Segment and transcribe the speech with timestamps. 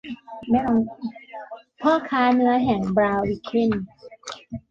[1.81, 3.71] พ่อค้าเนื้อแห่งบลาวิเคน